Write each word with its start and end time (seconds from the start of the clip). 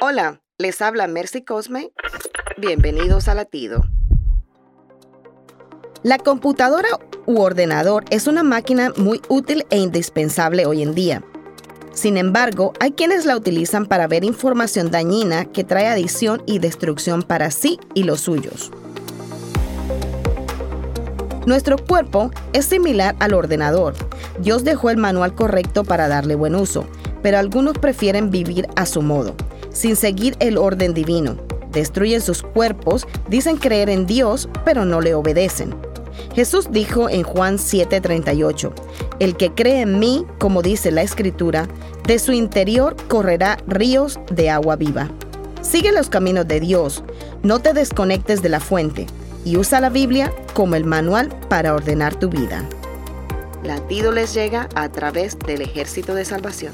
Hola, 0.00 0.40
les 0.58 0.80
habla 0.80 1.08
Mercy 1.08 1.42
Cosme. 1.42 1.90
Bienvenidos 2.56 3.26
a 3.26 3.34
Latido. 3.34 3.82
La 6.04 6.18
computadora 6.18 6.88
u 7.26 7.40
ordenador 7.40 8.04
es 8.10 8.28
una 8.28 8.44
máquina 8.44 8.92
muy 8.96 9.20
útil 9.28 9.66
e 9.70 9.78
indispensable 9.78 10.66
hoy 10.66 10.84
en 10.84 10.94
día. 10.94 11.24
Sin 11.92 12.16
embargo, 12.16 12.74
hay 12.78 12.92
quienes 12.92 13.26
la 13.26 13.36
utilizan 13.36 13.86
para 13.86 14.06
ver 14.06 14.22
información 14.22 14.92
dañina 14.92 15.46
que 15.46 15.64
trae 15.64 15.88
adición 15.88 16.44
y 16.46 16.60
destrucción 16.60 17.24
para 17.24 17.50
sí 17.50 17.80
y 17.92 18.04
los 18.04 18.20
suyos. 18.20 18.70
Nuestro 21.44 21.76
cuerpo 21.76 22.30
es 22.52 22.66
similar 22.66 23.16
al 23.18 23.34
ordenador. 23.34 23.94
Dios 24.38 24.62
dejó 24.62 24.90
el 24.90 24.96
manual 24.96 25.34
correcto 25.34 25.82
para 25.82 26.06
darle 26.06 26.36
buen 26.36 26.54
uso, 26.54 26.86
pero 27.20 27.38
algunos 27.38 27.76
prefieren 27.78 28.30
vivir 28.30 28.68
a 28.76 28.86
su 28.86 29.02
modo, 29.02 29.34
sin 29.78 29.94
seguir 29.94 30.36
el 30.40 30.58
orden 30.58 30.92
divino. 30.92 31.36
Destruyen 31.70 32.20
sus 32.20 32.42
cuerpos, 32.42 33.06
dicen 33.28 33.56
creer 33.56 33.88
en 33.88 34.06
Dios, 34.06 34.48
pero 34.64 34.84
no 34.84 35.00
le 35.00 35.14
obedecen. 35.14 35.74
Jesús 36.34 36.68
dijo 36.72 37.08
en 37.08 37.22
Juan 37.22 37.58
7:38, 37.58 38.72
El 39.20 39.36
que 39.36 39.54
cree 39.54 39.82
en 39.82 40.00
mí, 40.00 40.26
como 40.38 40.62
dice 40.62 40.90
la 40.90 41.02
Escritura, 41.02 41.68
de 42.06 42.18
su 42.18 42.32
interior 42.32 42.96
correrá 43.08 43.58
ríos 43.68 44.18
de 44.32 44.50
agua 44.50 44.74
viva. 44.74 45.10
Sigue 45.62 45.92
los 45.92 46.08
caminos 46.08 46.48
de 46.48 46.58
Dios, 46.58 47.04
no 47.42 47.60
te 47.60 47.72
desconectes 47.72 48.42
de 48.42 48.48
la 48.48 48.60
fuente 48.60 49.06
y 49.44 49.56
usa 49.56 49.80
la 49.80 49.90
Biblia 49.90 50.32
como 50.54 50.74
el 50.74 50.84
manual 50.84 51.28
para 51.48 51.74
ordenar 51.74 52.16
tu 52.16 52.28
vida. 52.28 52.68
Latido 53.62 54.10
les 54.10 54.34
llega 54.34 54.68
a 54.74 54.88
través 54.88 55.38
del 55.38 55.62
ejército 55.62 56.14
de 56.14 56.24
salvación. 56.24 56.72